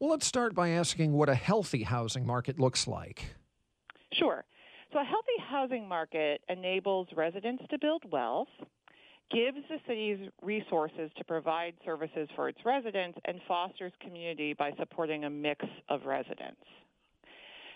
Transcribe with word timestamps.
Well, 0.00 0.08
let's 0.08 0.26
start 0.26 0.54
by 0.54 0.70
asking 0.70 1.12
what 1.12 1.28
a 1.28 1.34
healthy 1.34 1.82
housing 1.82 2.26
market 2.26 2.58
looks 2.58 2.88
like. 2.88 3.36
Sure. 4.14 4.44
So, 4.94 4.98
a 4.98 5.04
healthy 5.04 5.36
housing 5.46 5.86
market 5.86 6.40
enables 6.48 7.08
residents 7.14 7.62
to 7.68 7.78
build 7.78 8.10
wealth, 8.10 8.48
gives 9.30 9.58
the 9.68 9.76
city's 9.86 10.30
resources 10.40 11.10
to 11.18 11.24
provide 11.24 11.74
services 11.84 12.30
for 12.34 12.48
its 12.48 12.58
residents, 12.64 13.18
and 13.26 13.40
fosters 13.46 13.92
community 14.00 14.54
by 14.54 14.72
supporting 14.78 15.24
a 15.24 15.30
mix 15.30 15.66
of 15.90 16.06
residents. 16.06 16.64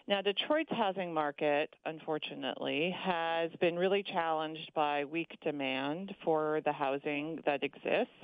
Now, 0.09 0.23
Detroit's 0.23 0.73
housing 0.73 1.13
market, 1.13 1.75
unfortunately, 1.85 2.95
has 3.05 3.51
been 3.61 3.77
really 3.77 4.03
challenged 4.03 4.73
by 4.75 5.05
weak 5.05 5.37
demand 5.43 6.15
for 6.25 6.63
the 6.65 6.73
housing 6.73 7.41
that 7.45 7.63
exists. 7.63 8.17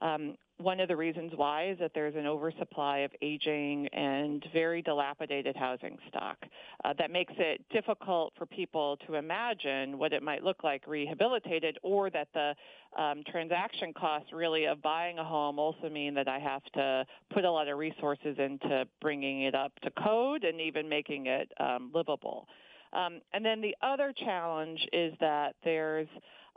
Um, 0.00 0.36
one 0.58 0.80
of 0.80 0.88
the 0.88 0.96
reasons 0.96 1.32
why 1.36 1.68
is 1.68 1.78
that 1.78 1.92
there's 1.94 2.14
an 2.14 2.26
oversupply 2.26 2.98
of 2.98 3.10
aging 3.20 3.86
and 3.88 4.44
very 4.52 4.80
dilapidated 4.80 5.54
housing 5.54 5.98
stock 6.08 6.38
uh, 6.84 6.94
that 6.98 7.10
makes 7.10 7.34
it 7.36 7.62
difficult 7.70 8.32
for 8.38 8.46
people 8.46 8.96
to 9.06 9.14
imagine 9.14 9.98
what 9.98 10.12
it 10.12 10.22
might 10.22 10.42
look 10.42 10.64
like 10.64 10.86
rehabilitated 10.86 11.78
or 11.82 12.08
that 12.10 12.28
the 12.32 12.54
um, 13.00 13.22
transaction 13.30 13.92
costs 13.92 14.32
really 14.32 14.66
of 14.66 14.80
buying 14.80 15.18
a 15.18 15.24
home 15.24 15.58
also 15.58 15.90
mean 15.90 16.14
that 16.14 16.28
I 16.28 16.38
have 16.38 16.64
to 16.74 17.04
put 17.32 17.44
a 17.44 17.50
lot 17.50 17.68
of 17.68 17.76
resources 17.76 18.36
into 18.38 18.86
bringing 19.02 19.42
it 19.42 19.54
up 19.54 19.72
to 19.82 19.90
code 20.02 20.44
and 20.44 20.60
even 20.60 20.88
making 20.88 21.26
it 21.26 21.52
um, 21.60 21.90
livable. 21.94 22.48
Um, 22.92 23.20
and 23.34 23.44
then 23.44 23.60
the 23.60 23.76
other 23.82 24.14
challenge 24.16 24.80
is 24.92 25.12
that 25.20 25.54
there's 25.64 26.08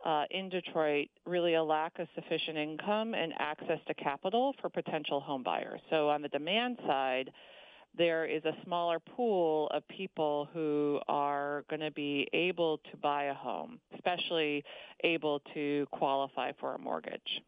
uh, 0.05 0.23
in 0.31 0.49
Detroit 0.49 1.07
really 1.25 1.55
a 1.55 1.63
lack 1.63 1.99
of 1.99 2.07
sufficient 2.15 2.57
income 2.57 3.13
and 3.13 3.33
access 3.39 3.79
to 3.87 3.93
capital 3.93 4.53
for 4.61 4.69
potential 4.69 5.19
home 5.19 5.43
buyers. 5.43 5.81
So 5.89 6.09
on 6.09 6.21
the 6.21 6.29
demand 6.29 6.77
side, 6.85 7.31
there 7.97 8.25
is 8.25 8.43
a 8.45 8.53
smaller 8.63 8.99
pool 8.99 9.67
of 9.71 9.87
people 9.87 10.47
who 10.53 10.99
are 11.07 11.63
going 11.69 11.81
to 11.81 11.91
be 11.91 12.27
able 12.33 12.77
to 12.91 12.97
buy 12.97 13.25
a 13.25 13.33
home, 13.33 13.79
especially 13.95 14.63
able 15.03 15.41
to 15.53 15.87
qualify 15.91 16.51
for 16.59 16.75
a 16.75 16.79
mortgage. 16.79 17.41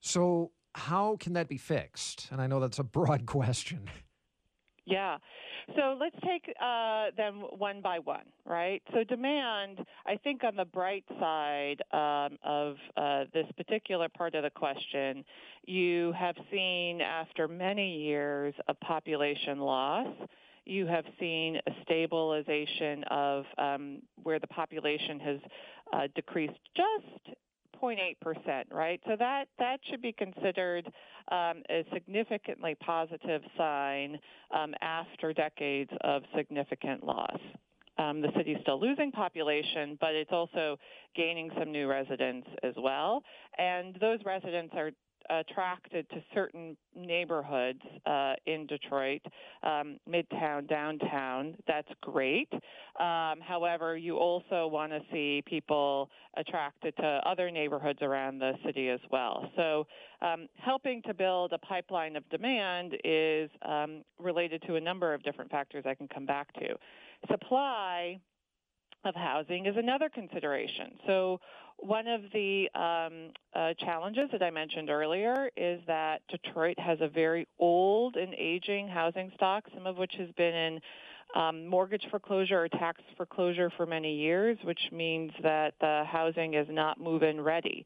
So, 0.00 0.50
how 0.74 1.16
can 1.18 1.32
that 1.32 1.48
be 1.48 1.56
fixed? 1.56 2.28
And 2.30 2.40
I 2.40 2.46
know 2.46 2.60
that's 2.60 2.78
a 2.78 2.84
broad 2.84 3.26
question. 3.26 3.88
Yeah. 4.86 5.16
So 5.76 5.96
let's 5.98 6.16
take 6.24 6.54
uh, 6.60 7.06
them 7.16 7.44
one 7.56 7.80
by 7.80 7.98
one, 7.98 8.24
right? 8.44 8.82
So 8.92 9.02
demand, 9.02 9.78
I 10.06 10.16
think 10.16 10.44
on 10.44 10.56
the 10.56 10.66
bright 10.66 11.04
side 11.18 11.80
um, 11.92 12.38
of 12.44 12.76
uh, 12.96 13.24
this 13.32 13.46
particular 13.56 14.08
part 14.10 14.34
of 14.34 14.42
the 14.42 14.50
question, 14.50 15.24
you 15.64 16.12
have 16.12 16.36
seen 16.50 17.00
after 17.00 17.48
many 17.48 17.96
years 17.98 18.54
of 18.68 18.78
population 18.80 19.58
loss, 19.58 20.08
you 20.66 20.86
have 20.86 21.04
seen 21.18 21.56
a 21.66 21.70
stabilization 21.82 23.04
of 23.10 23.44
um, 23.58 24.02
where 24.22 24.38
the 24.38 24.46
population 24.46 25.18
has 25.20 25.38
uh, 25.92 26.08
decreased 26.14 26.58
just 26.76 27.36
0.8%, 27.84 28.64
right? 28.72 29.00
So 29.06 29.16
that, 29.18 29.46
that 29.58 29.78
should 29.90 30.02
be 30.02 30.12
considered 30.12 30.86
um, 31.30 31.62
a 31.70 31.84
significantly 31.92 32.76
positive 32.84 33.42
sign 33.56 34.18
um, 34.54 34.74
after 34.80 35.32
decades 35.32 35.90
of 36.02 36.22
significant 36.36 37.04
loss. 37.04 37.38
Um, 37.96 38.20
the 38.20 38.28
city's 38.36 38.56
still 38.62 38.80
losing 38.80 39.12
population, 39.12 39.96
but 40.00 40.14
it's 40.14 40.32
also 40.32 40.76
gaining 41.14 41.50
some 41.58 41.70
new 41.70 41.86
residents 41.86 42.48
as 42.64 42.74
well. 42.76 43.22
And 43.56 43.96
those 44.00 44.18
residents 44.24 44.74
are 44.76 44.90
attracted 45.30 46.08
to 46.10 46.16
certain 46.34 46.76
neighborhoods 46.94 47.80
uh, 48.06 48.34
in 48.46 48.66
Detroit, 48.66 49.22
um, 49.62 49.98
midtown, 50.08 50.68
downtown. 50.68 51.56
That's 51.66 51.88
great. 52.00 52.48
Um, 52.52 53.40
however, 53.40 53.96
you 53.96 54.16
also 54.16 54.66
want 54.66 54.92
to 54.92 55.00
see 55.12 55.42
people 55.46 56.10
attracted 56.36 56.96
to 56.96 57.20
other 57.26 57.50
neighborhoods 57.50 58.00
around 58.02 58.38
the 58.38 58.52
city 58.64 58.88
as 58.88 59.00
well. 59.10 59.50
So, 59.56 59.86
um, 60.22 60.48
helping 60.54 61.02
to 61.02 61.14
build 61.14 61.52
a 61.52 61.58
pipeline 61.58 62.16
of 62.16 62.28
demand 62.30 62.94
is 63.04 63.50
um, 63.62 64.02
related 64.18 64.62
to 64.66 64.76
a 64.76 64.80
number 64.80 65.12
of 65.12 65.22
different 65.22 65.50
factors 65.50 65.84
I 65.86 65.94
can 65.94 66.08
come 66.08 66.26
back 66.26 66.52
to. 66.54 66.74
Supply 67.30 68.18
of 69.04 69.14
housing 69.14 69.66
is 69.66 69.74
another 69.76 70.08
consideration. 70.08 70.92
So 71.06 71.40
one 71.78 72.06
of 72.06 72.22
the 72.32 72.68
um, 72.74 73.30
uh, 73.54 73.74
challenges 73.78 74.30
that 74.32 74.42
I 74.42 74.50
mentioned 74.50 74.90
earlier 74.90 75.50
is 75.56 75.80
that 75.86 76.22
Detroit 76.28 76.78
has 76.78 76.98
a 77.00 77.08
very 77.08 77.46
old 77.58 78.16
and 78.16 78.34
aging 78.34 78.88
housing 78.88 79.30
stock, 79.34 79.64
some 79.74 79.86
of 79.86 79.96
which 79.96 80.14
has 80.18 80.28
been 80.36 80.54
in 80.54 80.80
um, 81.34 81.66
mortgage 81.66 82.06
foreclosure 82.10 82.62
or 82.64 82.68
tax 82.68 83.00
foreclosure 83.16 83.70
for 83.76 83.86
many 83.86 84.14
years, 84.14 84.56
which 84.64 84.80
means 84.92 85.32
that 85.42 85.74
the 85.80 86.04
housing 86.06 86.54
is 86.54 86.66
not 86.70 87.00
move-in 87.00 87.40
ready. 87.40 87.84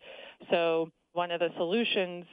So 0.51 0.91
one 1.13 1.31
of 1.31 1.41
the 1.41 1.49
solutions 1.57 2.27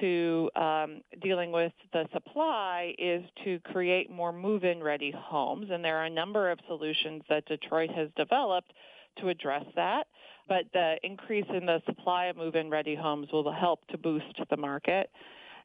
to 0.00 0.50
um, 0.56 1.02
dealing 1.22 1.52
with 1.52 1.72
the 1.92 2.06
supply 2.12 2.94
is 2.98 3.22
to 3.44 3.60
create 3.60 4.10
more 4.10 4.32
move-in 4.32 4.82
ready 4.82 5.12
homes, 5.16 5.68
and 5.70 5.84
there 5.84 5.98
are 5.98 6.06
a 6.06 6.10
number 6.10 6.50
of 6.50 6.58
solutions 6.66 7.22
that 7.28 7.46
Detroit 7.46 7.90
has 7.90 8.08
developed 8.16 8.72
to 9.20 9.28
address 9.28 9.64
that. 9.76 10.06
But 10.48 10.64
the 10.72 10.96
increase 11.02 11.46
in 11.48 11.66
the 11.66 11.80
supply 11.86 12.26
of 12.26 12.36
move-in 12.36 12.70
ready 12.70 12.94
homes 12.94 13.28
will 13.32 13.50
help 13.52 13.86
to 13.88 13.98
boost 13.98 14.40
the 14.50 14.56
market. 14.56 15.10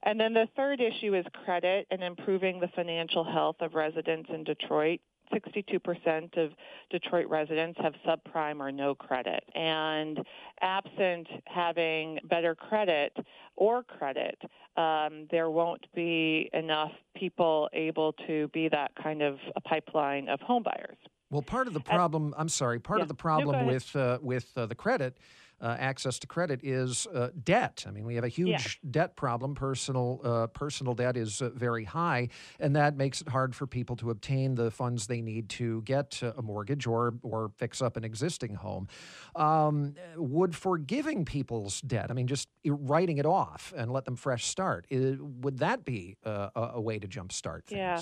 And 0.03 0.19
then 0.19 0.34
the 0.34 0.47
third 0.56 0.79
issue 0.79 1.13
is 1.16 1.25
credit 1.44 1.88
and 1.91 2.01
improving 2.01 2.59
the 2.59 2.69
financial 2.75 3.23
health 3.23 3.57
of 3.59 3.73
residents 3.73 4.29
in 4.34 4.44
Detroit. 4.44 5.01
62% 5.34 6.38
of 6.38 6.51
Detroit 6.89 7.28
residents 7.28 7.79
have 7.81 7.94
subprime 8.06 8.59
or 8.59 8.72
no 8.72 8.95
credit. 8.95 9.44
And 9.53 10.19
absent 10.62 11.28
having 11.45 12.19
better 12.23 12.56
credit 12.56 13.16
or 13.56 13.84
credit, 13.84 14.39
um, 14.75 15.28
there 15.29 15.51
won't 15.51 15.85
be 15.94 16.50
enough 16.53 16.91
people 17.16 17.69
able 17.73 18.13
to 18.28 18.47
be 18.53 18.69
that 18.69 18.91
kind 19.01 19.22
of 19.22 19.38
a 19.56 19.62
pipeline 19.62 20.29
of 20.29 20.39
homebuyers. 20.39 20.97
Well, 21.29 21.41
part 21.41 21.67
of 21.67 21.73
the 21.73 21.79
problem, 21.79 22.34
I'm 22.38 22.50
sorry, 22.50 22.79
part 22.79 23.00
yeah. 23.00 23.03
of 23.03 23.07
the 23.07 23.13
problem 23.13 23.66
no, 23.66 23.72
with 23.72 23.95
uh, 23.95 24.17
with 24.22 24.51
uh, 24.56 24.66
the 24.66 24.75
credit 24.75 25.17
uh, 25.62 25.75
access 25.78 26.19
to 26.19 26.28
credit 26.28 26.62
is 26.63 27.07
uh, 27.13 27.29
debt. 27.44 27.84
I 27.88 27.91
mean, 27.91 28.06
we 28.06 28.16
have 28.16 28.23
a 28.23 28.29
huge 28.29 28.79
yeah. 28.84 28.90
debt 28.91 29.16
problem. 29.16 29.56
Personal 29.56 30.22
uh, 30.23 30.47
personal 30.47 30.94
debt 30.94 31.18
is 31.18 31.41
uh, 31.41 31.50
very 31.50 31.84
high, 31.84 32.29
and 32.59 32.75
that 32.75 32.95
makes 32.95 33.22
it 33.22 33.28
hard 33.28 33.56
for 33.56 33.68
people 33.68 33.95
to 33.97 34.09
obtain 34.09 34.56
the 34.56 34.72
funds 34.72 35.07
they 35.07 35.22
need 35.22 35.50
to 35.50 35.81
get 35.81 36.22
a 36.22 36.41
mortgage 36.41 36.88
or 36.88 37.13
or 37.23 37.51
fix 37.57 37.81
up 37.81 37.97
an 37.97 38.03
existing 38.03 38.56
home. 38.56 38.88
Um, 39.35 39.95
would 40.16 40.56
forgiving 40.56 41.25
people's 41.25 41.81
debt, 41.81 42.09
I 42.09 42.13
mean, 42.13 42.28
just 42.28 42.47
writing 42.66 43.18
it 43.18 43.25
off 43.25 43.73
and 43.75 43.91
let 43.91 44.06
them 44.06 44.16
fresh 44.16 44.45
start, 44.45 44.85
would 44.89 45.59
that 45.59 45.84
be 45.84 46.16
a, 46.23 46.51
a 46.56 46.81
way 46.81 47.00
to 47.00 47.07
jumpstart 47.07 47.66
things? 47.66 47.79
Yeah. 47.79 48.01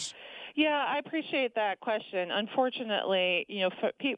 Yeah, 0.58 0.86
I 0.88 0.98
appreciate 0.98 1.54
that 1.54 1.80
question. 1.82 2.32
Unfortunately, 2.32 3.46
you 3.48 3.60
know, 3.60 3.70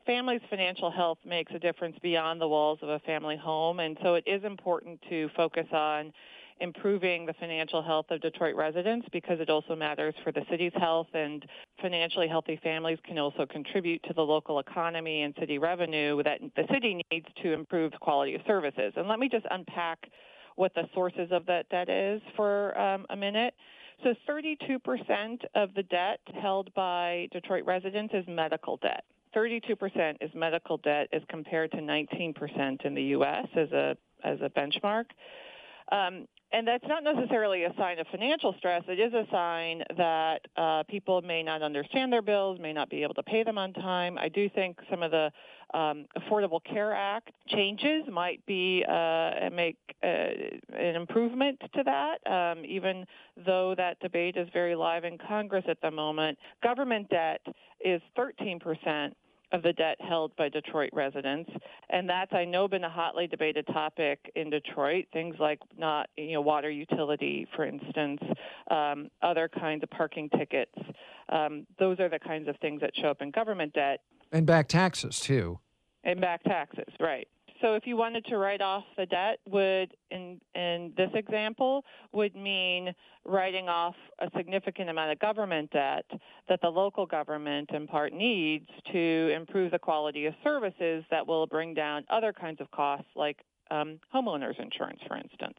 families' 0.06 0.40
financial 0.50 0.90
health 0.90 1.18
makes 1.26 1.52
a 1.54 1.60
difference 1.60 1.98
beyond 2.02 2.40
the 2.40 2.48
walls 2.48 2.80
of 2.82 2.88
a 2.88 3.00
family 3.00 3.36
home, 3.36 3.82
and 3.82 3.98
so 4.02 4.16
it 4.16 4.24
is 4.26 4.42
important 4.46 5.02
to 5.10 5.30
focus 5.36 5.68
on 5.74 6.14
improving 6.62 7.26
the 7.26 7.34
financial 7.34 7.82
health 7.82 8.06
of 8.10 8.22
Detroit 8.22 8.56
residents 8.56 9.06
because 9.12 9.42
it 9.42 9.50
also 9.50 9.76
matters 9.76 10.16
for 10.24 10.32
the 10.32 10.46
city's 10.50 10.72
health 10.78 11.08
and 11.14 11.46
financially 11.82 12.30
healthy 12.30 12.58
families 12.64 13.00
can 13.06 13.18
also 13.18 13.46
contribute 13.46 14.02
to 14.04 14.14
the 14.14 14.22
local 14.22 14.60
economy 14.60 15.24
and 15.24 15.34
city 15.42 15.58
revenue 15.58 16.24
that 16.24 16.40
the 16.56 16.64
city 16.72 17.02
needs 17.12 17.28
to 17.44 17.52
improve 17.52 17.92
the 17.92 17.98
quality 17.98 18.36
of 18.36 18.42
services. 18.48 18.94
And 18.96 19.10
let 19.10 19.20
me 19.20 19.28
just 19.28 19.46
unpack 19.52 20.10
what 20.56 20.74
the 20.74 20.84
sources 20.94 21.32
of 21.32 21.46
that 21.48 21.68
debt 21.68 21.90
is 21.90 22.22
for 22.38 22.78
um, 22.80 23.06
a 23.10 23.16
minute. 23.18 23.54
So 24.04 24.14
32% 24.30 25.40
of 25.56 25.74
the 25.74 25.84
debt 25.84 26.20
held 26.42 26.74
by 26.74 27.28
Detroit 27.32 27.66
residents 27.66 28.14
is 28.14 28.26
medical 28.28 28.78
debt. 28.78 29.04
32% 29.36 30.16
is 30.22 30.32
medical 30.34 30.78
debt 30.78 31.08
as 31.14 31.22
compared 31.30 31.72
to 31.72 31.78
19% 31.78 32.86
in 32.86 32.96
the 32.96 33.04
U.S. 33.04 33.48
as 33.56 33.72
a 33.72 33.96
as 34.24 34.40
a 34.42 34.50
benchmark. 34.50 35.06
Um, 35.92 36.26
and 36.52 36.68
that's 36.68 36.86
not 36.88 37.04
necessarily 37.04 37.64
a 37.66 37.74
sign 37.78 38.00
of 38.00 38.08
financial 38.08 38.56
stress. 38.58 38.84
It 38.88 39.00
is 39.00 39.14
a 39.14 39.26
sign 39.32 39.84
that 39.98 40.40
uh, 40.58 40.84
people 40.90 41.22
may 41.22 41.44
not 41.44 41.62
understand 41.62 42.12
their 42.12 42.24
bills, 42.24 42.60
may 42.60 42.74
not 42.74 42.90
be 42.90 43.04
able 43.04 43.14
to 43.16 43.24
pay 43.24 43.44
them 43.44 43.60
on 43.60 43.72
time. 43.74 44.18
I 44.18 44.30
do 44.30 44.50
think 44.50 44.80
some 44.90 45.04
of 45.04 45.12
the 45.12 45.32
um, 45.76 46.06
Affordable 46.18 46.60
Care 46.64 46.96
Act 46.96 47.30
changes 47.50 48.06
might 48.12 48.44
be 48.48 48.84
uh, 48.90 49.52
make 49.54 49.78
uh, 50.04 50.08
an 50.76 50.96
improvement 50.96 51.62
to 51.76 51.84
that, 51.84 52.18
um, 52.32 52.66
even 52.66 53.06
though 53.46 53.76
that 53.78 54.00
debate 54.00 54.36
is 54.36 54.50
very 54.52 54.76
live 54.76 55.04
in 55.04 55.20
Congress 55.20 55.66
at 55.68 55.80
the 55.82 55.92
moment. 55.92 56.40
Government 56.64 57.08
debt 57.10 57.42
is 57.86 58.02
13 58.16 58.60
percent 58.60 59.16
of 59.52 59.64
the 59.64 59.74
debt 59.74 59.98
held 60.00 60.36
by 60.36 60.50
Detroit 60.50 60.92
residents, 60.94 61.50
and 61.90 62.10
that's 62.10 62.34
I 62.34 62.46
know 62.46 62.68
been 62.68 62.84
a 62.84 62.90
hotly 62.90 63.28
debated 63.28 63.66
topic 63.68 64.32
in 64.36 64.50
Detroit. 64.50 65.06
Things 65.12 65.36
like 65.40 65.60
not 65.78 66.10
you 66.18 66.34
know 66.34 66.42
water 66.42 66.70
utility, 66.70 67.48
for 67.56 67.66
instance, 67.66 68.22
um, 68.70 69.10
other 69.22 69.50
kinds 69.50 69.84
of 69.84 69.90
parking 69.90 70.30
tickets. 70.30 70.76
Um, 71.30 71.66
those 71.78 72.00
are 72.00 72.10
the 72.10 72.20
kinds 72.20 72.48
of 72.48 72.58
things 72.58 72.82
that 72.82 72.92
show 72.96 73.10
up 73.10 73.22
in 73.22 73.32
government 73.32 73.74
debt. 73.74 74.02
And 74.32 74.46
back 74.46 74.68
taxes 74.68 75.20
too. 75.20 75.60
And 76.04 76.22
back 76.22 76.44
taxes, 76.44 76.94
right? 77.00 77.28
So 77.62 77.76
if 77.76 77.86
you 77.86 77.98
wanted 77.98 78.26
to 78.26 78.38
write 78.38 78.62
off 78.62 78.86
the 78.98 79.06
debt, 79.06 79.40
would 79.48 79.94
in 80.12 80.40
in 80.56 80.94
this 80.96 81.10
example 81.14 81.84
would 82.14 82.36
mean 82.36 82.94
writing 83.26 83.68
off 83.68 83.96
a 84.20 84.30
significant 84.36 84.90
amount 84.90 85.12
of 85.12 85.20
government 85.20 85.72
debt 85.72 86.06
that 86.48 86.62
the 86.62 86.70
local 86.70 87.06
government 87.06 87.70
in 87.74 87.86
part 87.86 88.14
needs 88.14 88.70
to 88.92 89.32
improve 89.36 89.72
the 89.72 89.80
quality 89.80 90.26
of 90.26 90.34
services 90.44 91.04
that 91.12 91.28
will 91.28 91.48
bring 91.48 91.74
down 91.74 92.06
other 92.10 92.32
kinds 92.32 92.62
of 92.62 92.72
costs 92.72 93.10
like 93.16 93.40
um, 93.72 94.00
homeowners 94.14 94.60
insurance, 94.60 95.00
for 95.08 95.18
instance. 95.18 95.58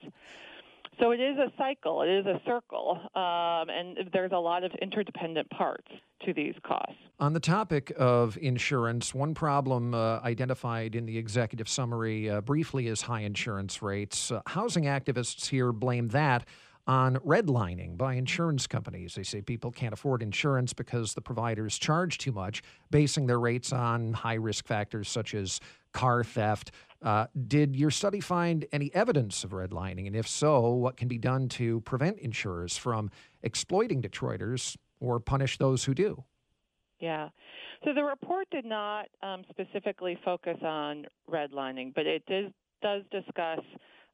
So 1.00 1.12
it 1.12 1.21
is 1.21 1.38
a 1.38 1.50
cycle, 1.56 2.03
it 2.03 2.11
is 2.11 2.27
a 2.27 2.41
circle, 2.44 2.99
um, 3.15 3.71
and 3.71 4.11
there's 4.12 4.32
a 4.32 4.38
lot 4.38 4.65
of 4.65 4.73
interdependent 4.82 5.49
parts 5.50 5.88
to 6.27 6.35
these 6.35 6.55
costs. 6.62 6.94
On 7.19 7.32
the 7.32 7.41
topic 7.41 7.93
of 7.97 8.37
insurance, 8.41 9.15
one 9.15 9.32
problem 9.32 9.94
uh, 9.94 10.21
identified 10.21 10.94
in 10.94 11.06
the 11.06 11.17
executive 11.17 11.69
summary 11.69 12.29
uh, 12.29 12.43
briefly 12.43 12.87
is 12.87 13.03
high 13.03 13.21
insurance 13.21 13.81
rates. 13.81 14.31
Uh, 14.31 14.43
housing 14.47 14.85
activists 14.85 15.49
here 15.49 15.73
blame 15.73 16.09
that 16.09 16.47
on 16.87 17.17
redlining 17.19 17.97
by 17.97 18.15
insurance 18.15 18.67
companies. 18.67 19.15
They 19.15 19.23
say 19.23 19.41
people 19.41 19.71
can't 19.71 19.93
afford 19.93 20.23
insurance 20.23 20.73
because 20.73 21.15
the 21.15 21.21
providers 21.21 21.79
charge 21.79 22.19
too 22.19 22.33
much, 22.33 22.62
basing 22.91 23.26
their 23.26 23.38
rates 23.38 23.73
on 23.73 24.12
high 24.12 24.35
risk 24.35 24.67
factors 24.67 25.09
such 25.09 25.35
as 25.35 25.61
car 25.93 26.25
theft. 26.25 26.73
Uh, 27.02 27.26
did 27.47 27.76
your 27.76 27.91
study 27.91 28.20
find 28.20 28.67
any 28.73 28.94
evidence 28.94 29.43
of 29.44 29.50
redlining? 29.50 30.06
And 30.06 30.14
if 30.14 30.29
so, 30.29 30.70
what 30.70 30.97
can 30.97 31.08
be 31.08 31.19
done 31.19 31.49
to 31.50 31.81
prevent 31.82 32.19
insurers 32.19 32.76
from 32.76 33.11
exploiting 33.43 34.02
Detroiters 34.02 34.76
or 35.00 35.19
punish 35.19 35.56
those 35.58 35.85
who 35.85 35.94
do? 35.94 36.25
Yeah. 36.99 37.31
So 37.85 37.94
the 37.94 38.05
report 38.05 38.47
did 38.50 38.67
not 38.67 39.06
um, 39.23 39.44
specifically 39.49 40.19
focus 40.25 40.58
on 40.62 41.06
redlining, 41.31 41.94
but 41.94 42.06
it 42.06 42.23
did, 42.26 42.52
does 42.82 43.02
discuss 43.11 43.61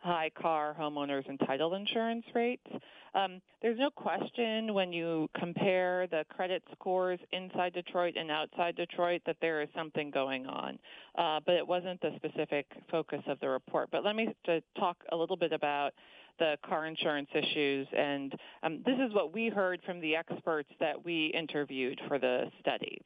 high 0.07 0.31
car 0.41 0.75
homeowners 0.79 1.29
and 1.29 1.39
title 1.41 1.75
insurance 1.75 2.25
rates. 2.35 2.67
Um, 3.15 3.41
there's 3.61 3.79
no 3.79 3.91
question 3.91 4.73
when 4.73 4.93
you 4.93 5.29
compare 5.39 6.07
the 6.07 6.25
credit 6.29 6.63
scores 6.73 7.19
inside 7.33 7.73
Detroit 7.73 8.15
and 8.17 8.31
outside 8.31 8.77
Detroit 8.77 9.23
that 9.27 9.37
there 9.41 9.63
is 9.63 9.69
something 9.75 10.11
going 10.11 10.47
on, 10.47 10.79
uh, 11.19 11.41
but 11.45 11.57
it 11.57 11.67
wasn't 11.67 12.01
the 12.03 12.13
specific 12.17 12.67
focus 12.91 13.23
of 13.27 13.41
the 13.41 13.49
report. 13.49 13.89
But 13.91 14.05
let 14.05 14.15
me 14.15 14.35
talk 14.79 14.97
a 15.11 15.17
little 15.17 15.37
bit 15.37 15.53
about 15.53 15.93
the 16.39 16.57
car 16.69 16.87
insurance 16.87 17.31
issues, 17.35 17.89
and 17.97 18.33
um, 18.63 18.83
this 18.85 18.99
is 19.05 19.13
what 19.15 19.33
we 19.33 19.49
heard 19.49 19.81
from 19.85 20.01
the 20.01 20.15
experts 20.15 20.69
that 20.79 21.03
we 21.05 21.33
interviewed 21.35 21.99
for 22.07 22.19
the 22.19 22.45
study. 22.61 23.01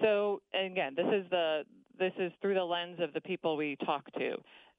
So 0.00 0.40
again, 0.54 0.94
this 0.96 1.06
is 1.06 1.30
the 1.30 1.62
this 1.98 2.12
is 2.18 2.32
through 2.40 2.54
the 2.54 2.64
lens 2.64 2.98
of 3.00 3.12
the 3.12 3.20
people 3.20 3.56
we 3.56 3.76
talked 3.84 4.14
to. 4.14 4.36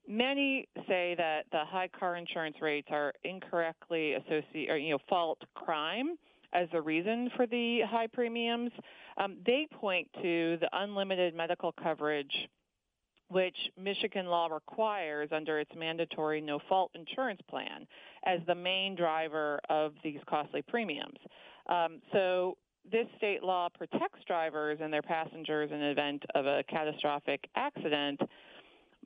Many 0.08 0.68
say 0.88 1.16
that 1.18 1.46
the 1.52 1.64
high 1.66 1.88
car 1.88 2.18
insurance 2.18 2.58
rates 2.62 2.90
are 2.92 3.14
incorrectly 3.24 4.14
associated, 4.14 4.70
or 4.70 4.78
you 4.78 4.92
know, 4.92 5.00
fault 5.08 5.40
crime 5.56 6.18
as 6.52 6.68
the 6.72 6.82
reason 6.82 7.30
for 7.36 7.48
the 7.48 7.82
high 7.90 8.08
premiums. 8.08 8.72
Um, 9.18 9.38
they 9.46 9.68
point 9.72 10.08
to 10.22 10.58
the 10.60 10.70
unlimited 10.74 11.34
medical 11.36 11.72
coverage, 11.72 12.50
which 13.30 13.56
Michigan 13.78 14.26
law 14.26 14.48
requires 14.48 15.30
under 15.32 15.60
its 15.60 15.72
mandatory 15.76 16.42
no 16.42 16.60
fault 16.68 16.92
insurance 16.96 17.42
plan, 17.50 17.88
as 18.26 18.40
the 18.46 18.56
main 18.56 18.96
driver 18.96 19.60
of 19.70 19.94
these 20.04 20.20
costly 20.28 20.62
premiums. 20.64 21.18
Um, 21.68 22.02
so 22.12 22.58
this 22.92 23.08
state 23.16 23.42
law 23.42 23.70
protects 23.70 24.20
drivers 24.28 24.80
and 24.82 24.92
their 24.92 25.02
passengers 25.02 25.72
in 25.72 25.80
the 25.80 25.92
event 25.92 26.24
of 26.36 26.46
a 26.46 26.62
catastrophic 26.70 27.48
accident 27.56 28.20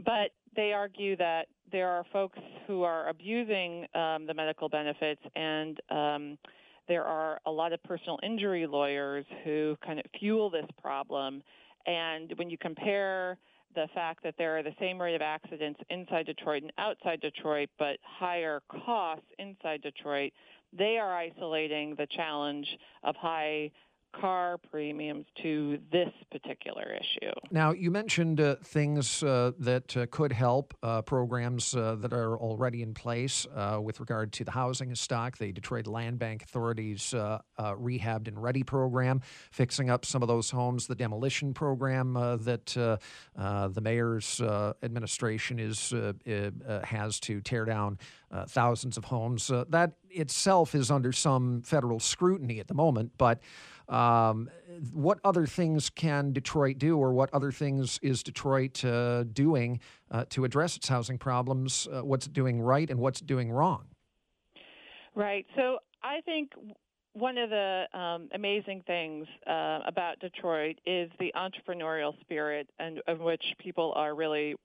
but 0.05 0.31
they 0.57 0.73
argue 0.73 1.15
that 1.15 1.47
there 1.71 1.87
are 1.87 2.03
folks 2.11 2.39
who 2.65 2.83
are 2.83 3.07
abusing 3.07 3.85
um, 3.95 4.25
the 4.25 4.33
medical 4.33 4.67
benefits, 4.67 5.21
and 5.35 5.79
um, 5.89 6.37
there 6.87 7.03
are 7.03 7.39
a 7.45 7.51
lot 7.51 7.71
of 7.71 7.81
personal 7.83 8.19
injury 8.23 8.65
lawyers 8.67 9.25
who 9.45 9.77
kind 9.85 9.99
of 9.99 10.05
fuel 10.19 10.49
this 10.49 10.65
problem. 10.81 11.41
And 11.85 12.33
when 12.35 12.49
you 12.49 12.57
compare 12.57 13.37
the 13.75 13.87
fact 13.93 14.23
that 14.23 14.33
there 14.37 14.57
are 14.57 14.63
the 14.63 14.73
same 14.79 14.99
rate 14.99 15.15
of 15.15 15.21
accidents 15.21 15.79
inside 15.89 16.25
Detroit 16.25 16.63
and 16.63 16.73
outside 16.77 17.21
Detroit, 17.21 17.69
but 17.77 17.97
higher 18.01 18.61
costs 18.85 19.27
inside 19.37 19.81
Detroit, 19.83 20.31
they 20.77 20.97
are 20.97 21.15
isolating 21.15 21.95
the 21.95 22.07
challenge 22.15 22.67
of 23.03 23.15
high 23.15 23.69
car 24.13 24.57
premiums 24.71 25.25
to 25.41 25.79
this 25.91 26.09
particular 26.31 26.85
issue. 26.93 27.31
Now, 27.51 27.71
you 27.71 27.91
mentioned 27.91 28.39
uh, 28.39 28.55
things 28.63 29.23
uh, 29.23 29.51
that 29.59 29.95
uh, 29.95 30.05
could 30.09 30.31
help, 30.31 30.73
uh, 30.81 31.01
programs 31.01 31.75
uh, 31.75 31.95
that 31.95 32.13
are 32.13 32.37
already 32.37 32.81
in 32.81 32.93
place 32.93 33.45
uh, 33.55 33.79
with 33.81 33.99
regard 33.99 34.31
to 34.33 34.43
the 34.43 34.51
housing 34.51 34.93
stock, 34.95 35.37
the 35.37 35.51
Detroit 35.51 35.87
Land 35.87 36.19
Bank 36.19 36.43
Authority's 36.43 37.13
Rehabbed 37.59 38.27
and 38.27 38.41
Ready 38.41 38.63
program, 38.63 39.21
fixing 39.51 39.89
up 39.89 40.05
some 40.05 40.21
of 40.21 40.27
those 40.27 40.49
homes, 40.49 40.87
the 40.87 40.95
demolition 40.95 41.53
program 41.53 42.13
that 42.13 42.65
the 43.35 43.81
mayor's 43.81 44.41
administration 44.83 45.59
is 45.59 45.93
has 46.83 47.19
to 47.19 47.41
tear 47.41 47.65
down 47.65 47.97
thousands 48.47 48.97
of 48.97 49.05
homes. 49.05 49.47
that 49.47 49.93
itself 50.09 50.73
is 50.75 50.89
under 50.89 51.11
some 51.11 51.61
federal 51.61 51.99
scrutiny 51.99 52.59
at 52.59 52.67
the 52.67 52.73
moment, 52.73 53.11
but 53.17 53.41
um, 53.89 54.49
what 54.91 55.19
other 55.23 55.45
things 55.45 55.89
can 55.89 56.33
Detroit 56.33 56.77
do, 56.77 56.97
or 56.97 57.13
what 57.13 57.33
other 57.33 57.51
things 57.51 57.99
is 58.01 58.23
Detroit 58.23 58.83
uh, 58.83 59.23
doing 59.23 59.79
uh, 60.11 60.25
to 60.29 60.43
address 60.45 60.75
its 60.75 60.87
housing 60.87 61.17
problems? 61.17 61.87
Uh, 61.91 62.01
what's 62.03 62.27
it 62.27 62.33
doing 62.33 62.61
right, 62.61 62.89
and 62.89 62.99
what's 62.99 63.21
it 63.21 63.27
doing 63.27 63.51
wrong? 63.51 63.85
Right. 65.15 65.45
So 65.55 65.79
I 66.03 66.21
think 66.21 66.51
one 67.13 67.37
of 67.39 67.49
the 67.49 67.85
um, 67.93 68.29
amazing 68.33 68.83
things 68.85 69.25
uh, 69.47 69.79
about 69.87 70.19
Detroit 70.19 70.79
is 70.85 71.09
the 71.19 71.33
entrepreneurial 71.35 72.19
spirit, 72.21 72.69
and 72.77 73.01
of 73.07 73.19
which 73.19 73.43
people 73.57 73.93
are 73.95 74.13
really 74.13 74.55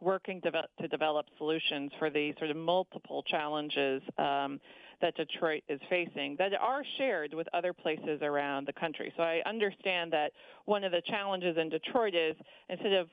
working 0.00 0.40
to, 0.42 0.50
to 0.80 0.88
develop 0.88 1.26
solutions 1.38 1.90
for 1.98 2.10
the 2.10 2.34
sort 2.38 2.50
of 2.50 2.56
multiple 2.56 3.22
challenges 3.22 4.02
um, 4.18 4.60
that 5.00 5.14
Detroit 5.16 5.62
is 5.68 5.80
facing 5.90 6.36
that 6.38 6.52
are 6.54 6.82
shared 6.96 7.34
with 7.34 7.46
other 7.52 7.72
places 7.72 8.20
around 8.22 8.66
the 8.66 8.72
country. 8.72 9.12
So 9.16 9.22
I 9.22 9.42
understand 9.46 10.12
that 10.12 10.32
one 10.64 10.84
of 10.84 10.92
the 10.92 11.02
challenges 11.06 11.56
in 11.58 11.68
Detroit 11.68 12.14
is 12.14 12.36
instead 12.68 12.92
of 12.92 13.08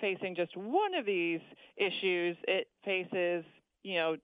facing 0.00 0.34
just 0.34 0.56
one 0.56 0.94
of 0.94 1.06
these 1.06 1.40
issues, 1.76 2.36
it 2.48 2.68
faces, 2.84 3.44
you 3.82 3.96
know, 3.96 4.16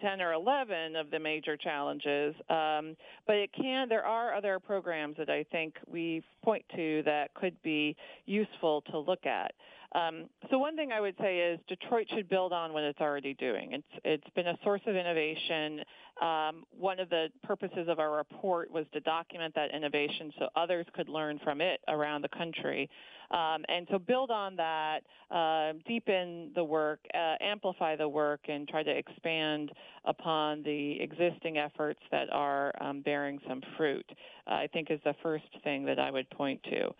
10 0.00 0.20
or 0.20 0.32
11 0.32 0.94
of 0.96 1.10
the 1.10 1.18
major 1.18 1.56
challenges. 1.56 2.34
Um, 2.50 2.96
but 3.26 3.36
it 3.36 3.50
can, 3.52 3.88
there 3.88 4.04
are 4.04 4.34
other 4.34 4.58
programs 4.58 5.16
that 5.16 5.30
I 5.30 5.44
think 5.50 5.74
we 5.86 6.22
point 6.44 6.64
to 6.74 7.02
that 7.04 7.32
could 7.34 7.60
be 7.62 7.96
useful 8.26 8.82
to 8.90 8.98
look 8.98 9.24
at. 9.24 9.52
Um, 9.94 10.24
so 10.50 10.58
one 10.58 10.76
thing 10.76 10.92
I 10.92 11.00
would 11.00 11.14
say 11.20 11.38
is 11.38 11.60
Detroit 11.68 12.06
should 12.14 12.28
build 12.28 12.52
on 12.52 12.72
what 12.72 12.82
it's 12.82 13.00
already 13.00 13.34
doing. 13.34 13.72
It's 13.72 14.00
it's 14.04 14.34
been 14.34 14.48
a 14.48 14.58
source 14.62 14.82
of 14.86 14.96
innovation. 14.96 15.80
Um, 16.20 16.64
one 16.76 16.98
of 16.98 17.10
the 17.10 17.28
purposes 17.42 17.88
of 17.88 17.98
our 17.98 18.16
report 18.16 18.70
was 18.70 18.86
to 18.92 19.00
document 19.00 19.54
that 19.54 19.74
innovation 19.74 20.32
so 20.38 20.48
others 20.56 20.86
could 20.94 21.08
learn 21.08 21.38
from 21.44 21.60
it 21.60 21.80
around 21.88 22.22
the 22.22 22.28
country. 22.28 22.88
Um, 23.30 23.64
and 23.68 23.86
so 23.90 23.98
build 23.98 24.30
on 24.30 24.56
that, 24.56 25.00
uh, 25.30 25.72
deepen 25.86 26.52
the 26.54 26.64
work, 26.64 27.00
uh, 27.12 27.34
amplify 27.40 27.96
the 27.96 28.08
work, 28.08 28.40
and 28.48 28.68
try 28.68 28.82
to 28.82 28.90
expand 28.90 29.72
upon 30.04 30.62
the 30.62 31.00
existing 31.00 31.58
efforts 31.58 32.00
that 32.10 32.30
are 32.32 32.72
um, 32.80 33.02
bearing 33.02 33.38
some 33.48 33.60
fruit. 33.76 34.06
Uh, 34.46 34.54
I 34.54 34.68
think 34.72 34.90
is 34.90 35.00
the 35.04 35.14
first 35.22 35.44
thing 35.64 35.84
that 35.86 35.98
I 35.98 36.10
would 36.10 36.30
point 36.30 36.62
to. 36.64 36.94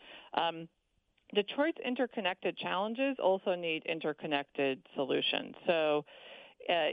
Detroit's 1.35 1.79
interconnected 1.85 2.57
challenges 2.57 3.17
also 3.23 3.55
need 3.55 3.85
interconnected 3.87 4.81
solutions. 4.95 5.55
So, 5.67 6.05
uh, 6.69 6.91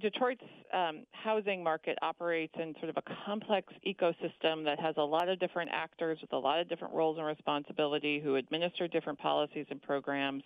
Detroit's 0.00 0.42
um, 0.74 1.04
housing 1.12 1.64
market 1.64 1.98
operates 2.02 2.52
in 2.60 2.74
sort 2.80 2.90
of 2.90 2.98
a 2.98 3.02
complex 3.24 3.72
ecosystem 3.86 4.62
that 4.64 4.78
has 4.78 4.94
a 4.98 5.02
lot 5.02 5.28
of 5.28 5.40
different 5.40 5.70
actors 5.72 6.18
with 6.20 6.32
a 6.34 6.38
lot 6.38 6.60
of 6.60 6.68
different 6.68 6.92
roles 6.92 7.16
and 7.16 7.26
responsibility 7.26 8.20
who 8.20 8.36
administer 8.36 8.86
different 8.88 9.18
policies 9.18 9.66
and 9.70 9.80
programs 9.80 10.42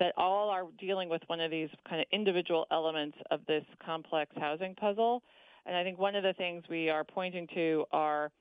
that 0.00 0.12
all 0.16 0.50
are 0.50 0.64
dealing 0.78 1.08
with 1.08 1.22
one 1.28 1.38
of 1.40 1.50
these 1.50 1.68
kind 1.88 2.00
of 2.00 2.06
individual 2.12 2.66
elements 2.72 3.16
of 3.30 3.40
this 3.46 3.64
complex 3.84 4.32
housing 4.36 4.74
puzzle. 4.74 5.22
And 5.64 5.76
I 5.76 5.84
think 5.84 5.98
one 5.98 6.16
of 6.16 6.24
the 6.24 6.32
things 6.32 6.64
we 6.68 6.88
are 6.88 7.04
pointing 7.04 7.46
to 7.54 7.84
are 7.92 8.32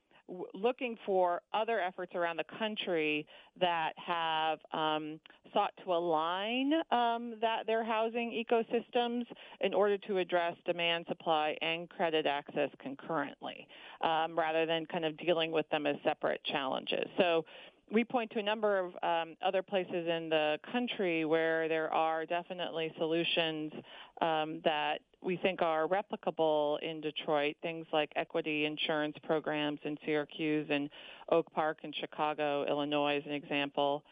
looking 0.54 0.98
for 1.06 1.42
other 1.54 1.80
efforts 1.80 2.16
around 2.16 2.38
the 2.38 2.46
country 2.58 3.26
that 3.60 3.94
have 3.98 4.60
um, 4.74 5.20
sought 5.54 5.74
to 5.84 5.94
align 5.94 6.74
um, 6.92 7.36
that 7.42 7.68
their 7.68 7.84
housing 7.84 8.32
ecosystems 8.32 9.26
in 9.60 9.74
order 9.74 9.98
to 9.98 10.18
address 10.18 10.56
demand, 10.66 11.06
supply, 11.08 11.56
and 11.62 11.90
credit 11.90 12.26
access 12.26 12.70
concurrently, 12.82 13.68
um, 14.02 14.38
rather 14.38 14.66
than 14.66 14.86
kind 14.86 15.06
of 15.06 15.18
dealing 15.18 15.52
with 15.52 15.70
them 15.70 15.86
as 15.86 15.96
separate 16.04 16.42
challenges. 16.46 17.06
So 17.18 17.46
we 17.92 18.04
point 18.06 18.32
to 18.32 18.40
a 18.40 18.44
number 18.44 18.80
of 18.80 18.94
um, 19.04 19.36
other 19.46 19.62
places 19.62 20.08
in 20.08 20.30
the 20.30 20.58
country 20.72 21.26
where 21.26 21.68
there 21.68 21.94
are 21.94 22.26
definitely 22.26 22.94
solutions 22.98 23.74
um, 24.22 24.62
that 24.64 25.00
we 25.24 25.38
think 25.38 25.62
are 25.62 25.88
replicable 25.88 26.82
in 26.82 27.02
Detroit, 27.02 27.56
things 27.62 27.86
like 27.94 28.12
equity 28.16 28.66
insurance 28.66 29.16
programs 29.24 29.80
in 29.84 29.98
Syracuse 30.06 30.68
and 30.70 30.90
Oak 31.30 31.52
Park 31.54 31.80
in 31.84 31.94
Chicago, 32.00 32.66
Illinois, 32.68 33.18
as 33.18 33.24
an 33.26 33.34
example, 33.34 34.04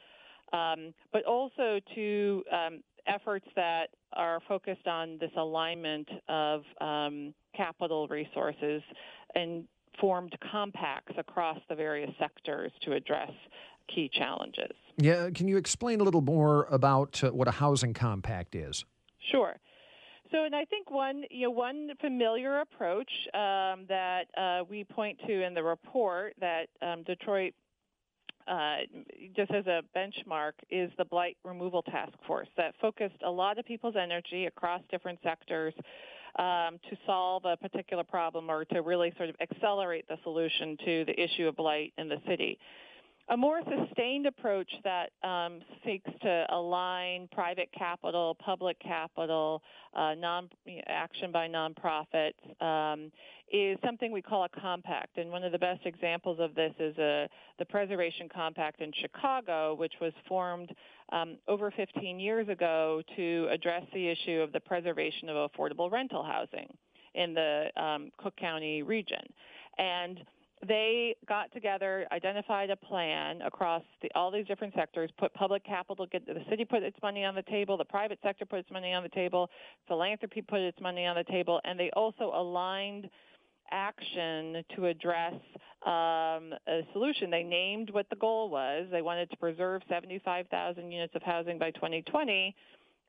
um, 0.53 0.93
but 1.11 1.25
also 1.25 1.79
to 1.95 2.43
um, 2.51 2.83
efforts 3.07 3.47
that 3.55 3.89
are 4.13 4.39
focused 4.47 4.87
on 4.87 5.17
this 5.19 5.31
alignment 5.37 6.07
of 6.27 6.63
um, 6.81 7.33
capital 7.55 8.07
resources 8.07 8.81
and 9.35 9.65
formed 9.99 10.35
compacts 10.51 11.13
across 11.17 11.59
the 11.69 11.75
various 11.75 12.11
sectors 12.19 12.71
to 12.83 12.93
address 12.93 13.31
key 13.93 14.09
challenges. 14.11 14.71
Yeah, 14.97 15.29
can 15.33 15.47
you 15.47 15.57
explain 15.57 16.01
a 16.01 16.03
little 16.03 16.21
more 16.21 16.65
about 16.65 17.23
uh, 17.23 17.31
what 17.31 17.47
a 17.47 17.51
housing 17.51 17.93
compact 17.93 18.55
is? 18.55 18.85
Sure. 19.31 19.55
So, 20.31 20.43
and 20.43 20.55
I 20.55 20.65
think 20.65 20.91
one, 20.91 21.23
you 21.31 21.47
know, 21.47 21.51
one 21.51 21.89
familiar 21.99 22.59
approach 22.59 23.09
um, 23.33 23.85
that 23.89 24.25
uh, 24.37 24.63
we 24.69 24.83
point 24.83 25.19
to 25.27 25.43
in 25.43 25.53
the 25.55 25.63
report 25.63 26.33
that 26.39 26.67
um, 26.83 27.03
Detroit, 27.03 27.53
uh, 28.47 28.77
just 29.35 29.51
as 29.51 29.65
a 29.65 29.81
benchmark, 29.97 30.51
is 30.69 30.91
the 30.99 31.05
Blight 31.05 31.37
Removal 31.43 31.81
Task 31.81 32.13
Force 32.27 32.47
that 32.57 32.75
focused 32.79 33.21
a 33.25 33.31
lot 33.31 33.57
of 33.57 33.65
people's 33.65 33.95
energy 33.99 34.45
across 34.45 34.81
different 34.91 35.17
sectors 35.23 35.73
um, 36.37 36.79
to 36.89 36.97
solve 37.07 37.45
a 37.45 37.57
particular 37.57 38.03
problem 38.03 38.51
or 38.51 38.65
to 38.65 38.81
really 38.83 39.11
sort 39.17 39.29
of 39.29 39.35
accelerate 39.41 40.07
the 40.07 40.17
solution 40.23 40.77
to 40.85 41.05
the 41.05 41.19
issue 41.19 41.47
of 41.47 41.55
blight 41.55 41.91
in 41.97 42.07
the 42.07 42.17
city 42.27 42.59
a 43.29 43.37
more 43.37 43.61
sustained 43.63 44.25
approach 44.25 44.71
that 44.83 45.11
um, 45.27 45.59
seeks 45.85 46.09
to 46.21 46.45
align 46.49 47.29
private 47.31 47.69
capital, 47.77 48.35
public 48.43 48.79
capital, 48.79 49.61
uh, 49.95 50.15
non 50.15 50.49
action 50.87 51.31
by 51.31 51.47
nonprofits 51.47 52.33
um, 52.61 53.11
is 53.51 53.77
something 53.85 54.11
we 54.11 54.21
call 54.21 54.45
a 54.45 54.49
compact. 54.49 55.17
And 55.17 55.29
one 55.29 55.43
of 55.43 55.51
the 55.51 55.59
best 55.59 55.85
examples 55.85 56.39
of 56.39 56.55
this 56.55 56.73
is 56.79 56.97
a, 56.97 57.25
uh, 57.25 57.27
the 57.59 57.65
Preservation 57.65 58.29
Compact 58.33 58.81
in 58.81 58.91
Chicago, 58.99 59.75
which 59.75 59.93
was 60.01 60.13
formed 60.27 60.73
um, 61.11 61.37
over 61.47 61.71
15 61.71 62.19
years 62.19 62.47
ago 62.49 63.01
to 63.15 63.47
address 63.51 63.83
the 63.93 64.07
issue 64.07 64.39
of 64.41 64.51
the 64.53 64.59
preservation 64.59 65.29
of 65.29 65.51
affordable 65.51 65.91
rental 65.91 66.23
housing 66.23 66.67
in 67.15 67.33
the 67.33 67.67
um, 67.75 68.11
Cook 68.17 68.35
County 68.37 68.81
region. 68.81 69.21
And 69.77 70.19
they 70.67 71.15
got 71.27 71.51
together, 71.53 72.05
identified 72.11 72.69
a 72.69 72.75
plan 72.75 73.41
across 73.41 73.83
the, 74.01 74.09
all 74.13 74.29
these 74.29 74.45
different 74.45 74.73
sectors, 74.73 75.09
put 75.17 75.33
public 75.33 75.63
capital, 75.63 76.05
get, 76.05 76.25
the 76.25 76.43
city 76.49 76.65
put 76.65 76.83
its 76.83 76.97
money 77.01 77.23
on 77.23 77.33
the 77.33 77.43
table, 77.43 77.77
the 77.77 77.85
private 77.85 78.19
sector 78.21 78.45
put 78.45 78.59
its 78.59 78.71
money 78.71 78.93
on 78.93 79.03
the 79.03 79.09
table, 79.09 79.49
philanthropy 79.87 80.41
put 80.41 80.59
its 80.59 80.79
money 80.81 81.05
on 81.05 81.15
the 81.15 81.23
table, 81.23 81.61
and 81.63 81.79
they 81.79 81.89
also 81.95 82.31
aligned 82.35 83.09
action 83.71 84.63
to 84.75 84.87
address 84.87 85.33
um, 85.85 86.53
a 86.67 86.81
solution. 86.91 87.29
They 87.29 87.43
named 87.43 87.91
what 87.91 88.09
the 88.09 88.15
goal 88.17 88.49
was. 88.49 88.87
They 88.91 89.01
wanted 89.01 89.29
to 89.31 89.37
preserve 89.37 89.81
75,000 89.89 90.91
units 90.91 91.15
of 91.15 91.21
housing 91.21 91.57
by 91.57 91.71
2020, 91.71 92.55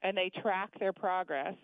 and 0.03 0.17
they 0.17 0.31
track 0.41 0.71
their 0.79 0.93
progress 0.93 1.55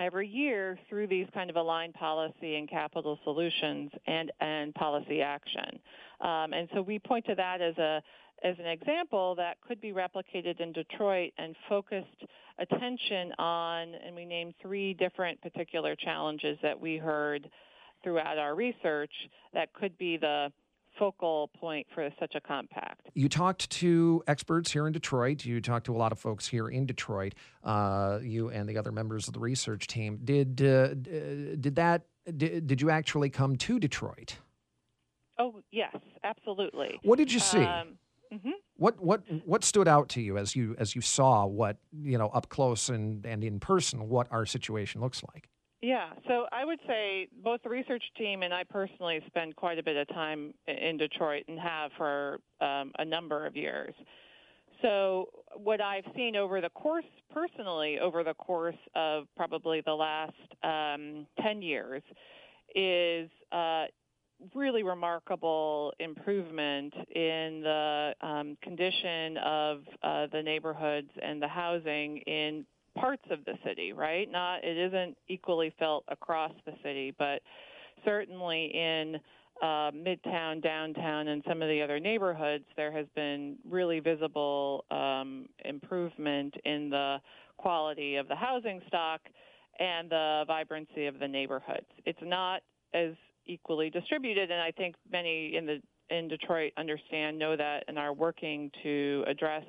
every 0.00 0.28
year 0.28 0.78
through 0.88 1.06
these 1.06 1.26
kind 1.34 1.50
of 1.50 1.56
aligned 1.56 1.94
policy 1.94 2.56
and 2.56 2.68
capital 2.68 3.18
solutions 3.24 3.90
and, 4.06 4.32
and 4.40 4.74
policy 4.74 5.20
action. 5.20 5.78
Um, 6.20 6.52
and 6.52 6.68
so 6.74 6.82
we 6.82 6.98
point 6.98 7.26
to 7.26 7.34
that 7.34 7.60
as 7.60 7.76
a 7.78 8.02
as 8.44 8.54
an 8.60 8.66
example 8.66 9.34
that 9.34 9.56
could 9.66 9.80
be 9.80 9.92
replicated 9.92 10.60
in 10.60 10.72
Detroit 10.72 11.32
and 11.38 11.56
focused 11.68 12.06
attention 12.60 13.32
on, 13.36 13.94
and 14.06 14.14
we 14.14 14.24
named 14.24 14.54
three 14.62 14.94
different 14.94 15.40
particular 15.42 15.96
challenges 15.96 16.56
that 16.62 16.78
we 16.78 16.98
heard 16.98 17.50
throughout 18.04 18.38
our 18.38 18.54
research 18.54 19.10
that 19.54 19.72
could 19.72 19.96
be 19.98 20.16
the 20.16 20.52
focal 20.98 21.50
point 21.58 21.86
for 21.94 22.08
such 22.18 22.34
a 22.34 22.40
compact. 22.40 23.08
You 23.14 23.28
talked 23.28 23.70
to 23.70 24.22
experts 24.26 24.70
here 24.72 24.86
in 24.86 24.92
Detroit. 24.92 25.44
You 25.44 25.60
talked 25.60 25.86
to 25.86 25.94
a 25.94 25.98
lot 25.98 26.12
of 26.12 26.18
folks 26.18 26.46
here 26.46 26.68
in 26.68 26.86
Detroit. 26.86 27.34
Uh, 27.62 28.18
you 28.22 28.50
and 28.50 28.68
the 28.68 28.76
other 28.76 28.92
members 28.92 29.28
of 29.28 29.34
the 29.34 29.40
research 29.40 29.86
team. 29.86 30.18
Did 30.24 30.60
uh, 30.62 30.94
did 30.94 31.76
that? 31.76 32.02
Did, 32.36 32.66
did 32.66 32.80
you 32.80 32.90
actually 32.90 33.30
come 33.30 33.56
to 33.56 33.78
Detroit? 33.78 34.36
Oh 35.38 35.60
yes, 35.70 35.96
absolutely. 36.24 36.98
What 37.02 37.18
did 37.18 37.32
you 37.32 37.40
see? 37.40 37.62
Um, 37.62 37.98
mm-hmm. 38.32 38.50
What 38.76 39.00
what 39.00 39.22
what 39.44 39.64
stood 39.64 39.88
out 39.88 40.08
to 40.10 40.20
you 40.20 40.36
as 40.36 40.56
you 40.56 40.74
as 40.78 40.94
you 40.94 41.00
saw 41.00 41.46
what 41.46 41.78
you 41.92 42.18
know 42.18 42.28
up 42.28 42.48
close 42.48 42.88
and 42.88 43.24
and 43.24 43.44
in 43.44 43.60
person 43.60 44.08
what 44.08 44.26
our 44.30 44.46
situation 44.46 45.00
looks 45.00 45.22
like? 45.32 45.48
Yeah, 45.80 46.10
so 46.26 46.46
I 46.50 46.64
would 46.64 46.80
say 46.88 47.28
both 47.44 47.62
the 47.62 47.68
research 47.68 48.02
team 48.16 48.42
and 48.42 48.52
I 48.52 48.64
personally 48.64 49.20
spend 49.26 49.54
quite 49.54 49.78
a 49.78 49.82
bit 49.82 49.96
of 49.96 50.08
time 50.08 50.52
in 50.66 50.96
Detroit 50.96 51.44
and 51.46 51.58
have 51.58 51.92
for 51.96 52.40
um, 52.60 52.90
a 52.98 53.04
number 53.04 53.46
of 53.46 53.54
years. 53.54 53.94
So 54.82 55.28
what 55.54 55.80
I've 55.80 56.04
seen 56.16 56.34
over 56.34 56.60
the 56.60 56.70
course, 56.70 57.04
personally, 57.32 57.98
over 58.00 58.24
the 58.24 58.34
course 58.34 58.76
of 58.96 59.26
probably 59.36 59.80
the 59.80 59.92
last 59.92 60.32
um, 60.64 61.26
10 61.42 61.62
years, 61.62 62.02
is 62.74 63.30
uh, 63.52 63.84
really 64.54 64.82
remarkable 64.82 65.92
improvement 66.00 66.92
in 67.14 67.60
the 67.62 68.14
um, 68.20 68.56
condition 68.62 69.36
of 69.38 69.78
uh, 70.02 70.26
the 70.32 70.42
neighborhoods 70.42 71.10
and 71.22 71.40
the 71.40 71.48
housing 71.48 72.18
in 72.18 72.64
parts 73.00 73.24
of 73.30 73.44
the 73.44 73.54
city, 73.64 73.92
right? 73.92 74.30
Not 74.30 74.64
it 74.64 74.76
isn't 74.76 75.16
equally 75.28 75.72
felt 75.78 76.04
across 76.08 76.52
the 76.66 76.72
city, 76.82 77.14
but 77.18 77.42
certainly 78.04 78.70
in 78.74 79.16
uh, 79.62 79.90
Midtown, 79.90 80.62
downtown, 80.62 81.28
and 81.28 81.42
some 81.48 81.62
of 81.62 81.68
the 81.68 81.82
other 81.82 81.98
neighborhoods, 81.98 82.64
there 82.76 82.92
has 82.92 83.06
been 83.14 83.56
really 83.68 84.00
visible 84.00 84.84
um, 84.90 85.46
improvement 85.64 86.54
in 86.64 86.90
the 86.90 87.18
quality 87.56 88.16
of 88.16 88.28
the 88.28 88.36
housing 88.36 88.80
stock 88.86 89.20
and 89.80 90.10
the 90.10 90.44
vibrancy 90.46 91.06
of 91.06 91.18
the 91.18 91.26
neighborhoods. 91.26 91.86
It's 92.04 92.18
not 92.22 92.62
as 92.94 93.14
equally 93.46 93.90
distributed, 93.90 94.50
and 94.50 94.60
I 94.60 94.70
think 94.70 94.94
many 95.10 95.56
in 95.56 95.66
the 95.66 95.80
in 96.10 96.26
Detroit 96.26 96.72
understand, 96.78 97.38
know 97.38 97.54
that, 97.54 97.84
and 97.86 97.98
are 97.98 98.14
working 98.14 98.70
to 98.82 99.24
address 99.26 99.64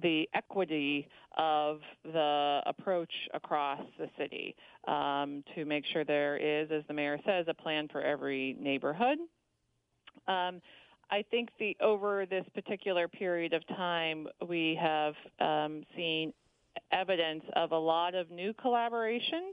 the 0.00 0.28
equity 0.34 1.08
of 1.36 1.80
the 2.04 2.60
approach 2.66 3.12
across 3.34 3.80
the 3.98 4.08
city 4.18 4.54
um, 4.88 5.44
to 5.54 5.64
make 5.64 5.84
sure 5.92 6.04
there 6.04 6.36
is, 6.36 6.70
as 6.70 6.82
the 6.88 6.94
mayor 6.94 7.18
says, 7.26 7.46
a 7.48 7.54
plan 7.54 7.88
for 7.90 8.00
every 8.00 8.56
neighborhood. 8.58 9.18
Um, 10.28 10.60
I 11.10 11.22
think 11.30 11.50
the 11.58 11.76
over 11.80 12.24
this 12.24 12.46
particular 12.54 13.06
period 13.06 13.52
of 13.52 13.66
time, 13.68 14.26
we 14.48 14.78
have 14.80 15.14
um, 15.40 15.84
seen 15.94 16.32
evidence 16.90 17.44
of 17.54 17.72
a 17.72 17.78
lot 17.78 18.14
of 18.14 18.30
new 18.30 18.54
collaborations, 18.54 19.52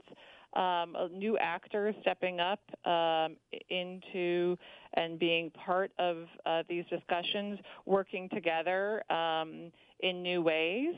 um, 0.54 0.96
new 1.12 1.36
actors 1.38 1.94
stepping 2.00 2.40
up 2.40 2.60
um, 2.86 3.36
into 3.68 4.56
and 4.94 5.18
being 5.18 5.50
part 5.50 5.92
of 5.98 6.26
uh, 6.46 6.62
these 6.68 6.84
discussions, 6.90 7.58
working 7.86 8.28
together 8.30 9.02
um, 9.12 9.70
in 10.02 10.22
new 10.22 10.42
ways, 10.42 10.94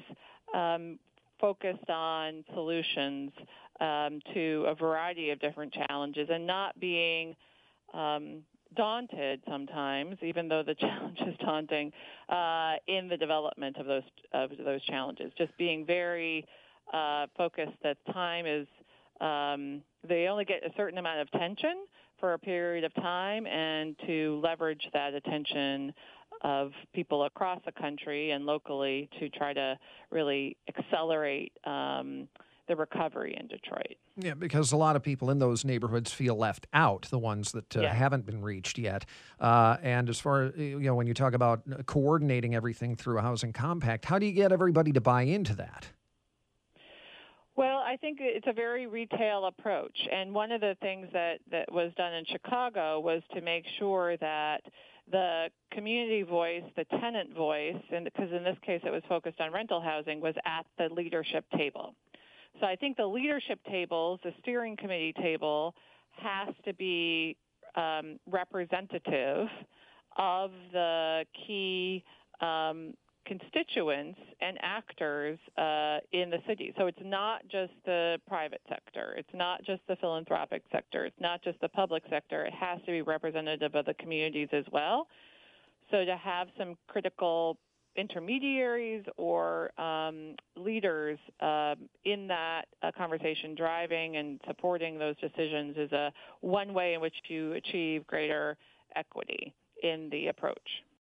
um, 0.54 0.98
focused 1.40 1.90
on 1.90 2.44
solutions 2.54 3.30
um, 3.80 4.20
to 4.32 4.64
a 4.68 4.74
variety 4.74 5.30
of 5.30 5.40
different 5.40 5.72
challenges 5.72 6.28
and 6.30 6.46
not 6.46 6.78
being 6.78 7.34
um, 7.94 8.42
daunted 8.76 9.40
sometimes, 9.48 10.16
even 10.22 10.48
though 10.48 10.62
the 10.62 10.74
challenge 10.80 11.18
is 11.26 11.36
daunting, 11.40 11.92
uh, 12.28 12.74
in 12.86 13.08
the 13.08 13.16
development 13.16 13.76
of 13.76 13.86
those 13.86 14.02
of 14.32 14.50
those 14.64 14.82
challenges. 14.84 15.32
Just 15.36 15.56
being 15.58 15.84
very 15.84 16.46
uh, 16.92 17.26
focused 17.36 17.76
that 17.82 17.96
time 18.12 18.46
is 18.46 18.66
um, 19.20 19.82
they 20.08 20.26
only 20.26 20.44
get 20.44 20.64
a 20.64 20.70
certain 20.76 20.98
amount 20.98 21.20
of 21.20 21.28
attention 21.32 21.84
for 22.18 22.34
a 22.34 22.38
period 22.38 22.84
of 22.84 22.94
time, 22.94 23.46
and 23.46 23.96
to 24.06 24.40
leverage 24.42 24.88
that 24.92 25.12
attention 25.14 25.92
of 26.42 26.72
people 26.92 27.24
across 27.24 27.60
the 27.64 27.72
country 27.72 28.30
and 28.32 28.44
locally 28.46 29.08
to 29.18 29.28
try 29.28 29.52
to 29.52 29.78
really 30.10 30.56
accelerate 30.68 31.52
um, 31.64 32.28
the 32.68 32.76
recovery 32.76 33.36
in 33.38 33.46
Detroit. 33.48 33.96
Yeah, 34.16 34.34
because 34.34 34.72
a 34.72 34.76
lot 34.76 34.94
of 34.94 35.02
people 35.02 35.30
in 35.30 35.38
those 35.38 35.64
neighborhoods 35.64 36.12
feel 36.12 36.36
left 36.36 36.66
out, 36.72 37.06
the 37.10 37.18
ones 37.18 37.52
that 37.52 37.76
uh, 37.76 37.80
yeah. 37.80 37.94
haven't 37.94 38.26
been 38.26 38.42
reached 38.42 38.78
yet. 38.78 39.04
Uh, 39.40 39.78
and 39.82 40.08
as 40.08 40.20
far 40.20 40.44
as, 40.44 40.56
you 40.56 40.80
know, 40.80 40.94
when 40.94 41.06
you 41.06 41.14
talk 41.14 41.32
about 41.32 41.62
coordinating 41.86 42.54
everything 42.54 42.94
through 42.94 43.18
a 43.18 43.22
housing 43.22 43.52
compact, 43.52 44.04
how 44.04 44.18
do 44.18 44.26
you 44.26 44.32
get 44.32 44.52
everybody 44.52 44.92
to 44.92 45.00
buy 45.00 45.22
into 45.22 45.54
that? 45.56 45.88
Well, 47.54 47.78
I 47.78 47.96
think 47.96 48.18
it's 48.20 48.46
a 48.46 48.52
very 48.52 48.86
retail 48.86 49.46
approach. 49.46 49.96
And 50.10 50.32
one 50.32 50.52
of 50.52 50.60
the 50.60 50.76
things 50.80 51.08
that, 51.12 51.40
that 51.50 51.70
was 51.70 51.92
done 51.96 52.14
in 52.14 52.24
Chicago 52.24 53.00
was 53.00 53.22
to 53.34 53.40
make 53.40 53.64
sure 53.78 54.16
that 54.18 54.62
the 55.10 55.48
community 55.72 56.22
voice, 56.22 56.62
the 56.76 56.84
tenant 57.00 57.34
voice, 57.34 57.82
and 57.92 58.04
because 58.04 58.30
in 58.32 58.44
this 58.44 58.56
case 58.64 58.80
it 58.84 58.90
was 58.90 59.02
focused 59.08 59.40
on 59.40 59.52
rental 59.52 59.80
housing, 59.80 60.20
was 60.20 60.34
at 60.44 60.64
the 60.78 60.92
leadership 60.94 61.44
table. 61.56 61.94
So 62.60 62.66
I 62.66 62.76
think 62.76 62.96
the 62.96 63.06
leadership 63.06 63.58
tables, 63.68 64.20
the 64.22 64.32
steering 64.40 64.76
committee 64.76 65.14
table, 65.20 65.74
has 66.12 66.54
to 66.64 66.74
be 66.74 67.36
um, 67.76 68.18
representative 68.30 69.48
of 70.16 70.50
the 70.72 71.24
key 71.46 72.04
um, 72.40 72.94
constituents 73.26 74.18
and 74.40 74.58
actors 74.62 75.38
uh, 75.56 75.98
in 76.12 76.30
the 76.30 76.38
city. 76.46 76.72
So 76.76 76.86
it's 76.86 76.98
not 77.02 77.42
just 77.48 77.72
the 77.84 78.18
private 78.26 78.60
sector, 78.68 79.14
it's 79.16 79.32
not 79.34 79.64
just 79.64 79.80
the 79.88 79.96
philanthropic 79.96 80.62
sector, 80.72 81.04
it's 81.04 81.20
not 81.20 81.42
just 81.42 81.60
the 81.60 81.68
public 81.68 82.02
sector. 82.10 82.44
It 82.44 82.54
has 82.54 82.80
to 82.80 82.92
be 82.92 83.02
representative 83.02 83.74
of 83.74 83.86
the 83.86 83.94
communities 83.94 84.48
as 84.52 84.64
well. 84.72 85.08
So 85.90 86.04
to 86.04 86.16
have 86.16 86.48
some 86.58 86.76
critical 86.88 87.58
intermediaries 87.96 89.04
or 89.16 89.78
um, 89.80 90.34
leaders 90.56 91.18
uh, 91.40 91.74
in 92.04 92.26
that 92.28 92.62
uh, 92.82 92.90
conversation 92.96 93.54
driving 93.54 94.16
and 94.16 94.40
supporting 94.46 94.98
those 94.98 95.16
decisions 95.18 95.76
is 95.76 95.92
a 95.92 96.12
one 96.40 96.72
way 96.72 96.94
in 96.94 97.00
which 97.00 97.14
you 97.28 97.52
achieve 97.52 98.06
greater 98.06 98.56
equity 98.96 99.54
in 99.82 100.08
the 100.10 100.28
approach. 100.28 100.82